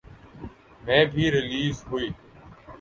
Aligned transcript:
میں 0.83 1.03
بھی 1.13 1.31
ریلیز 1.31 1.83
ہوئی 1.87 2.09